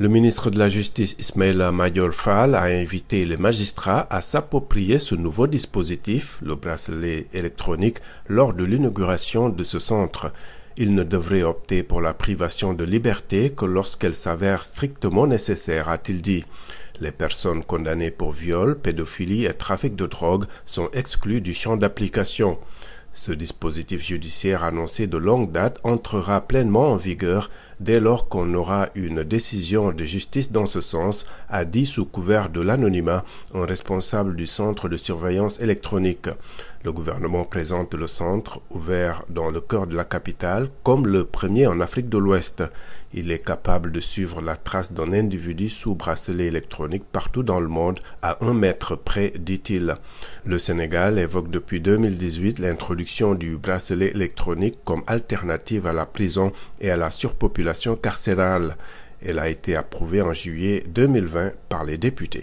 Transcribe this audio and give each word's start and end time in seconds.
Le 0.00 0.08
ministre 0.08 0.48
de 0.48 0.58
la 0.58 0.70
Justice 0.70 1.14
Ismaïla 1.18 1.72
Major 1.72 2.10
Fall 2.12 2.54
a 2.54 2.62
invité 2.62 3.26
les 3.26 3.36
magistrats 3.36 4.06
à 4.08 4.22
s'approprier 4.22 4.98
ce 4.98 5.14
nouveau 5.14 5.46
dispositif, 5.46 6.38
le 6.40 6.54
bracelet 6.54 7.26
électronique, 7.34 7.98
lors 8.26 8.54
de 8.54 8.64
l'inauguration 8.64 9.50
de 9.50 9.62
ce 9.62 9.78
centre. 9.78 10.32
Ils 10.78 10.94
ne 10.94 11.02
devraient 11.02 11.42
opter 11.42 11.82
pour 11.82 12.00
la 12.00 12.14
privation 12.14 12.72
de 12.72 12.82
liberté 12.82 13.50
que 13.50 13.66
lorsqu'elle 13.66 14.14
s'avère 14.14 14.64
strictement 14.64 15.26
nécessaire, 15.26 15.90
a-t-il 15.90 16.22
dit. 16.22 16.46
Les 17.02 17.12
personnes 17.12 17.62
condamnées 17.62 18.10
pour 18.10 18.32
viol, 18.32 18.78
pédophilie 18.78 19.44
et 19.44 19.52
trafic 19.52 19.96
de 19.96 20.06
drogue 20.06 20.46
sont 20.64 20.88
exclues 20.94 21.42
du 21.42 21.52
champ 21.52 21.76
d'application. 21.76 22.56
Ce 23.12 23.32
dispositif 23.32 24.04
judiciaire 24.04 24.62
annoncé 24.62 25.08
de 25.08 25.16
longue 25.16 25.50
date 25.50 25.80
entrera 25.82 26.42
pleinement 26.42 26.92
en 26.92 26.96
vigueur 26.96 27.50
dès 27.80 27.98
lors 27.98 28.28
qu'on 28.28 28.54
aura 28.54 28.88
une 28.94 29.24
décision 29.24 29.90
de 29.90 30.04
justice 30.04 30.52
dans 30.52 30.66
ce 30.66 30.80
sens, 30.80 31.26
a 31.48 31.64
dit 31.64 31.86
sous 31.86 32.04
couvert 32.04 32.50
de 32.50 32.60
l'anonymat 32.60 33.24
un 33.52 33.64
responsable 33.64 34.36
du 34.36 34.46
centre 34.46 34.88
de 34.88 34.96
surveillance 34.96 35.60
électronique. 35.60 36.28
Le 36.84 36.92
gouvernement 36.92 37.44
présente 37.44 37.94
le 37.94 38.06
centre, 38.06 38.60
ouvert 38.70 39.24
dans 39.28 39.50
le 39.50 39.60
cœur 39.60 39.86
de 39.88 39.96
la 39.96 40.04
capitale, 40.04 40.68
comme 40.84 41.06
le 41.06 41.24
premier 41.24 41.66
en 41.66 41.80
Afrique 41.80 42.08
de 42.08 42.18
l'Ouest. 42.18 42.62
Il 43.12 43.32
est 43.32 43.44
capable 43.44 43.90
de 43.90 43.98
suivre 43.98 44.40
la 44.40 44.54
trace 44.56 44.92
d'un 44.92 45.12
individu 45.12 45.68
sous 45.68 45.96
bracelet 45.96 46.46
électronique 46.46 47.02
partout 47.10 47.42
dans 47.42 47.58
le 47.58 47.66
monde 47.66 47.98
à 48.22 48.38
un 48.40 48.54
mètre 48.54 48.94
près, 48.94 49.32
dit-il. 49.36 49.96
Le 50.44 50.58
Sénégal 50.58 51.18
évoque 51.18 51.50
depuis 51.50 51.80
2018 51.80 52.60
l'introduction 52.60 53.34
du 53.34 53.56
bracelet 53.56 54.12
électronique 54.12 54.78
comme 54.84 55.02
alternative 55.08 55.88
à 55.88 55.92
la 55.92 56.06
prison 56.06 56.52
et 56.80 56.92
à 56.92 56.96
la 56.96 57.10
surpopulation 57.10 57.96
carcérale. 57.96 58.76
Elle 59.26 59.40
a 59.40 59.48
été 59.48 59.74
approuvée 59.74 60.22
en 60.22 60.32
juillet 60.32 60.84
2020 60.86 61.50
par 61.68 61.82
les 61.82 61.98
députés. 61.98 62.38